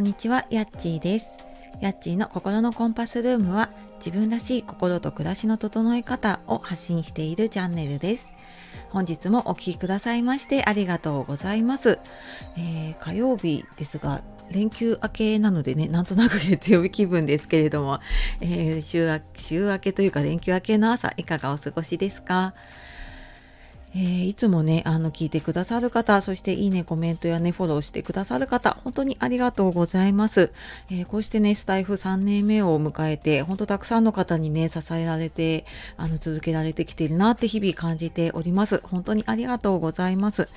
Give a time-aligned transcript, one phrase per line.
[0.00, 1.36] んにちは、やっちーです。
[1.80, 8.34] やっちーの心のコンパスルームは自分らしい心と暮らしの整え方を発信しているチャンネルです。
[8.88, 11.98] 本日もお聴きくださいましてありがとうございます。
[12.56, 18.00] えー火曜日ですが、連休明けなのでね、なんとなく月曜日気分ですけれども、
[18.40, 22.54] えー週明けというか連休明けの朝いかがお過ごしですか？
[23.92, 30.52] えーいつもね、あの、聞いてくださる方、そしていいね、コメントやね、フォローしてくださる方、本当にありがとうございます。
[30.90, 35.64] えーこうしてね、スタイフ3年目を迎えて、本当たくさんの方にね、支えられて、
[35.96, 38.80] あの、続けられてきているなって日々感じております。
[38.84, 40.48] 本当にありがとうございます。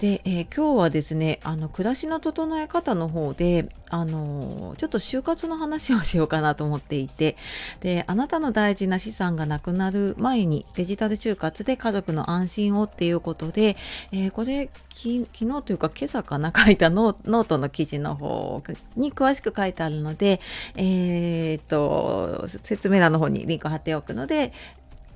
[0.00, 7.36] で、えー今日はですね、あの、暮らしの整え方の方で、あの、ちょっと就活の話をしようかなと思っていて、
[7.80, 13.76] で、あなたの大事な資産がなくなる前にデジタル就活で家族の安心をっていうことで、
[14.10, 18.62] えーこれ昨日というか今朝かな書いたノーノートの記事の方
[18.96, 20.40] に詳しく書いてあるので、
[20.76, 24.52] えっと、説明欄の方にリンク貼っておくので、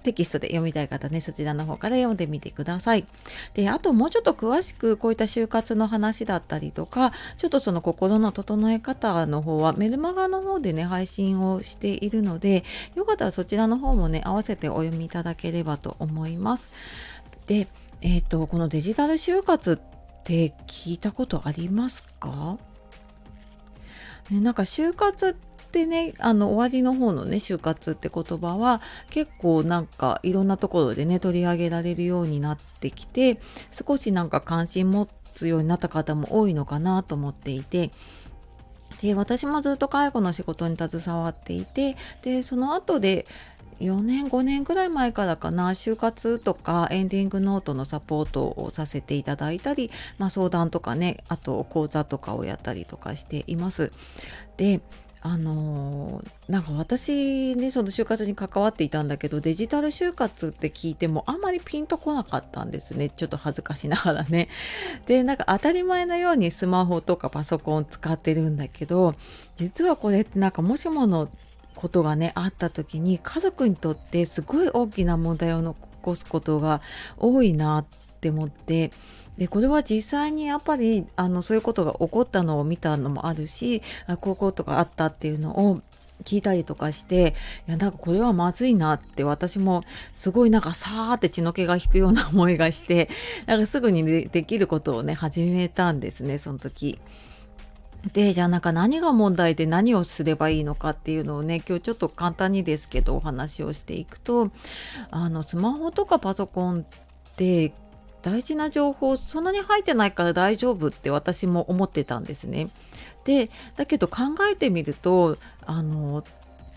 [0.05, 3.05] テキストで読みたい方ね、そちらの方から読んでみてください。
[3.55, 12.62] で、あともうちょっと詳しくこういった就活の話だったりとか、ちょっとその心の整え方の方はメルマガの方でね、配信をしているので、
[12.94, 16.70] よかったらそちらの方もね、合わせてお読みいただければと思います。
[17.46, 17.66] で、
[18.02, 22.58] えっ、と、このデジタル就活って聞いたことありますか？
[24.30, 25.53] ね、なんか就活って
[25.86, 28.80] ねあの終わりの方のね就活って言葉は
[29.11, 37.91] 結構なんかいろんなところでね取り上げられるようになってきて少しなんか関心持つようになった方も多いのかなと思っていて
[39.02, 43.27] で私もずっと介護の仕事に携わっていてでその後で
[43.80, 53.91] 4年5年ぐらい前からかな就活とかエンディングノートのサポートをさせていただいたり、まあ、相談とかねあと講座とかをやったりとかしています。
[54.56, 54.80] で
[55.27, 64.51] あのなんか私ねその就活に関わっていたんだけどデジタル就活って聞いてもあんまりピンとこなかったんですねちょっと恥ずかしながらね。
[65.07, 69.14] でなんか当たり前のようにスマホとかパソコン使ってるんだけど
[69.57, 71.30] 実はこれってなんかもしもの
[71.74, 76.83] ことがねあった時に家族にとってすごい大きな問題を残すことが
[77.17, 77.86] 多いなっ
[78.20, 78.91] て思って
[79.39, 85.80] でこれは実際にやっぱりあのそういうことが起こったのを見たのもあるしあこういうことがあったっていうのを
[86.22, 87.34] 聞いたりとかして
[87.67, 93.08] いやなんかこれはまずいなって私もすごいなんかさーって血の気が引くような思いがして
[93.46, 96.98] なんかすぐにでできることをね始めたんですねその時。
[98.12, 104.50] でじゃあなんか何が問題で何をすればいいのかっていうのをね今日ちょっと簡単にですけどお話をしていくと
[105.11, 106.84] あのスマホとかパソコンっ
[107.36, 107.73] て
[108.24, 112.70] 大事な情報そんなに入ってないから大丈夫って私も思ってたんですね。
[113.24, 115.36] でだけど考えてみると
[115.67, 116.24] あの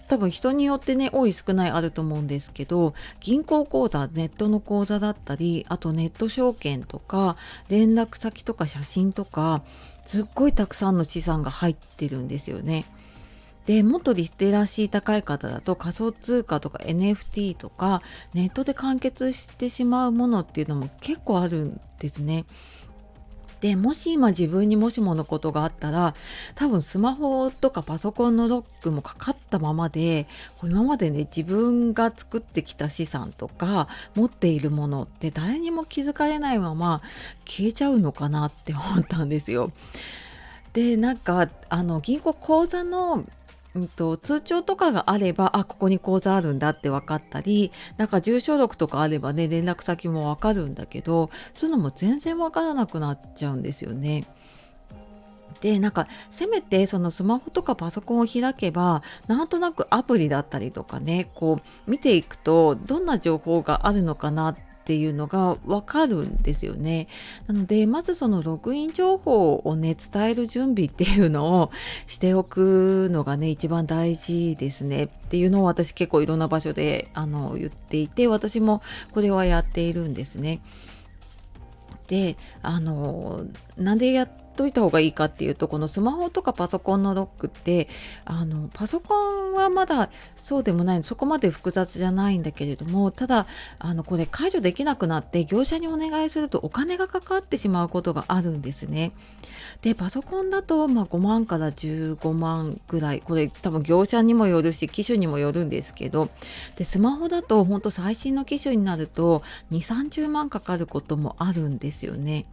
[0.09, 7.37] 多分人によってね多い少ないあると思うんですけど銀行口座ネットの口座だったりあとネット証券とか
[7.69, 9.63] 連絡先とか写真とか
[10.05, 12.85] すっごいたくさんの資産が入ってるんですよね。
[13.67, 18.01] でもっとリテラシー高い方だと仮想通貨とか NFT とか
[18.33, 22.45] ネットで完結してしまうものっていうのも結構あるんですね。
[23.59, 26.13] でもし今自分にもしものことがあったら
[26.55, 30.27] 多分スマホとかパソコンのロックもかかったままで
[30.63, 37.01] 今までね自分が作ってきた資産とか持っているものって誰にも気づかれないまま
[37.45, 39.71] 消えちゃうのかなって思ったんですよ。
[40.73, 43.25] でなんかあの銀行口座の
[43.75, 54.25] うんと、通帳とかがあればあここに口座あるんだって分かったりなんか住所録とかあればね連絡先も分かるんだけどそういうのも全然分からなくなっちゃうんですよね。
[55.61, 67.09] でなんかせめてそのスマホとかパソコンを開けばなんとなくアプリだったりとかねこう見ていくとどんな情報があるのかなってていうのがわかるんですよね。
[67.45, 71.71] なのでまずそのログイン情報をね伝える準備っていうのを
[72.05, 80.61] しておくのがね一番大事ですねっていうのを私結構いろんな場所であの言っていて私もこれはやっているんですね。
[82.07, 83.41] であの
[83.75, 87.87] なんでやっといた方がいいかっていうとこのスマホとかパソコンのロックって
[88.25, 93.47] あのパソコンはまだそうでもないそこまで複雑じゃないんだけれどもただ
[93.79, 99.11] あのこれ解除できなくなって業者にお願いするとお金がかかってしまうことがあるんですね。
[99.81, 106.29] でパソコンだと、まあ、5万から15万ぐらいこれ多分業者にもよるし機種にもよるんですけど
[106.75, 112.45] でスマホだと本当最新の機種になると2 3 0万かかることもあるんですよね。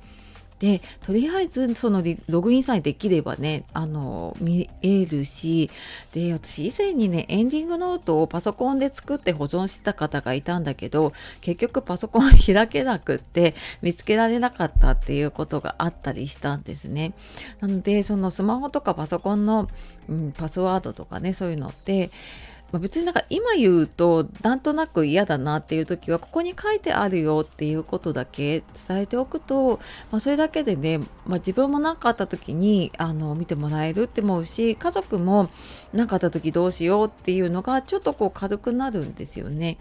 [0.58, 5.70] でとりあえずそのログインさえできればねあの見えるし
[6.12, 17.14] で私以前にねエンディングノートをパソコンで作って保存してた方がいたんだけど結局パソコン開けなくって見つけられなかったっていうことがあったりしたんですね。
[17.60, 19.68] なのでそのスマホとかパソコンの、
[20.08, 22.10] うん、パスワードとかねそういうのって
[22.74, 29.78] まあ、別になんか今言うとなんとなく嫌だなっていう時はここに書いてあるよっていうことだけ伝えておくと、
[30.10, 35.50] まあ、それだけでね、まあ、自分も何かあった時にあの見てもらえるって思うし家族も
[35.92, 39.78] 何かあった時どうしようっていうのがちょっとこう軽くなるんですよね。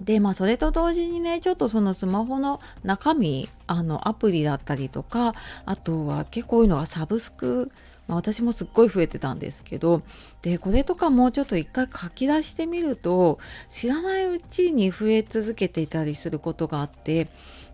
[0.00, 5.34] でまあそれと同時にねちょっとそのスマホの中身あのアプリだったりとか
[5.66, 7.72] あとは結構こういうのがサブスク
[8.08, 10.02] まあ、私もすっごい増えてたんですけど
[10.42, 13.38] でこれとかもうちょっと一回書き出してみると
[13.70, 17.28] 知らないうちに増え続けていたりすることがあって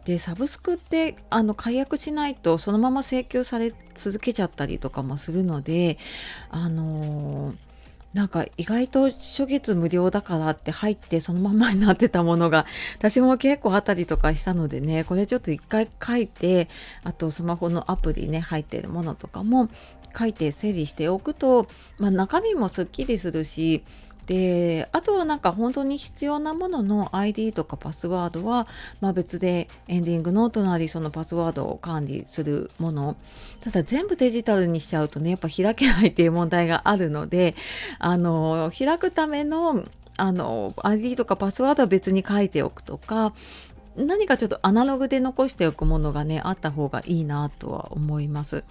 [0.04, 5.98] でサブスクってあの解約しないとそのまま請求され続けちゃったりとかもするので
[6.50, 7.67] あのー
[8.18, 12.66] なんか意外と初月無料だからって入ってそのままになってたものが
[12.98, 16.68] 私も結構あったりとかしたのでね これちょっと一回書いて
[17.04, 19.68] あとスマホのアプリね入ってるものとかも
[20.18, 21.68] 書いて整理しておくと、
[21.98, 23.84] まあ、中身もすっきりするし
[24.28, 28.66] であとはなんか本当に必要なものの ID とかパスワードは、
[29.00, 33.16] まあ、別でエンディングノートなりそのパスワードを管理するもの
[33.60, 37.54] ただ全部デジタルにしちゃうとねやっぱ開けないっていう問題があるので
[37.98, 39.84] あの開くための
[40.18, 43.32] あの ID とかパスワードは別に書いておくとか
[43.96, 48.64] 何かちょっとアナログで残しておくものがねあった方がいいなとは思います。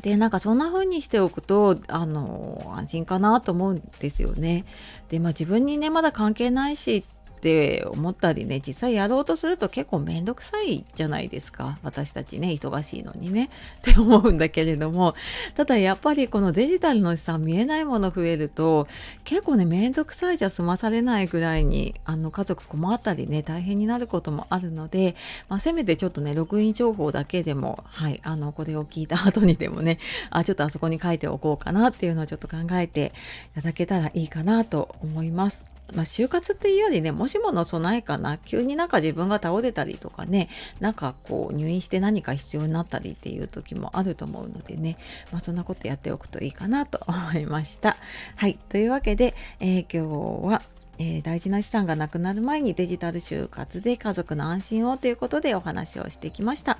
[0.00, 4.64] でなんかそんな風にしておくとあの安心かなと思うんですよね。
[5.10, 7.04] でまあ自分にねまだ関係ないし
[7.42, 11.76] って思ったりね実際やろうとすると結構めんどくさいじゃないですか。
[11.82, 13.50] 私たちね忙しいのにね。
[13.90, 15.16] って思うんだけれども。
[15.56, 18.86] ただやっぱりこのデジタルの資産見えないもの増えると
[19.24, 25.16] 結構ねめんどくさいじゃ済まされないぐらいにあの家族困ったりね大変になることもあるので、
[25.48, 29.98] まあ、せめてちょっとねログイン情報だけでもはいあのこれを聞いた後にでもね
[30.30, 33.12] あちょっとあそこに書いておこうかなっていうのをちょっと考えて
[33.52, 35.71] いただけたらいいかなと思います。
[35.94, 38.38] まあ、就活っていうよりねもしもの備えかな。
[38.38, 40.48] 急になんか自分が倒れたりとかね
[40.80, 44.96] なんかこう入院して何か必要になったりっていう時もあると思うのでね、
[45.30, 47.96] まあ、そんなことやっておくといいかなと思いました。
[48.36, 48.58] はい。
[48.68, 50.62] というわけで、えー、今日は
[50.98, 56.78] えー、大事な資産がなくなる前にデジタル就活で家族の安心をということでお話をしてきました。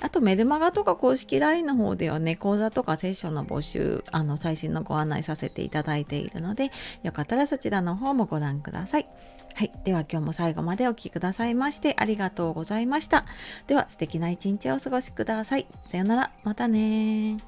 [0.00, 6.70] あとメルマガとか公式 LINE の方ではね、講座とかセッションの募集、あの最新のご案内させていただいているので、
[7.02, 9.06] よかったらそちらの方もご覧ください。
[9.54, 9.72] はい。
[9.84, 13.24] では今日も最後までお聴きくださいましてありがとうございました。
[13.68, 15.66] では素敵な一日をお過ごしください。
[15.82, 16.32] さよなら。
[16.42, 17.38] またね